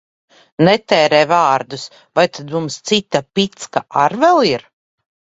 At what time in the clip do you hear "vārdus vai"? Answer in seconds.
1.31-2.25